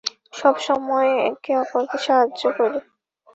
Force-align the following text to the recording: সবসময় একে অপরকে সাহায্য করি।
সবসময় 0.33 1.09
একে 1.29 1.51
অপরকে 1.61 1.97
সাহায্য 2.05 2.41
করি। 2.57 2.79